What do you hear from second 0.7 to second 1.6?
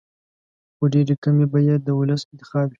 خو ډېرې کمې به